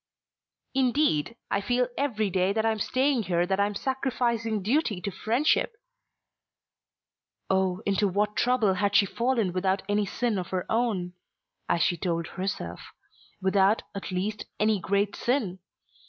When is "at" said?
13.93-14.09